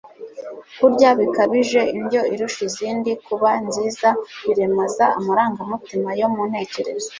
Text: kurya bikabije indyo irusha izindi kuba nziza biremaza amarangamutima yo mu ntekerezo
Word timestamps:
kurya 0.77 1.09
bikabije 1.19 1.81
indyo 1.97 2.21
irusha 2.33 2.61
izindi 2.69 3.11
kuba 3.25 3.49
nziza 3.65 4.09
biremaza 4.45 5.05
amarangamutima 5.19 6.09
yo 6.19 6.27
mu 6.33 6.41
ntekerezo 6.49 7.09